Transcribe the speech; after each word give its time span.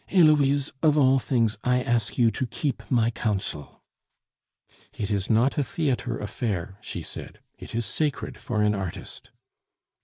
"Heloise, 0.07 0.71
of 0.81 0.97
all 0.97 1.19
things, 1.19 1.59
I 1.63 1.83
ask 1.83 2.17
you 2.17 2.31
to 2.31 2.47
keep 2.47 2.81
my 2.89 3.11
counsel." 3.11 3.83
"It 4.97 5.11
is 5.11 5.29
not 5.29 5.59
a 5.59 5.63
theatre 5.63 6.17
affair," 6.17 6.79
she 6.81 7.03
said; 7.03 7.39
"it 7.59 7.75
is 7.75 7.85
sacred 7.85 8.39
for 8.39 8.63
an 8.63 8.73
artist." 8.73 9.29